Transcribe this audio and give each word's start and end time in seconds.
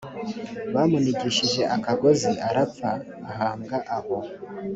bamunigishije 0.73 1.61
akagozi 1.75 2.31
arapfa 2.47 2.91
ahambwa 3.31 3.77
aho 3.97 4.17